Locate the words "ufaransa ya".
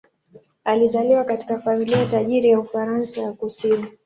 2.59-3.33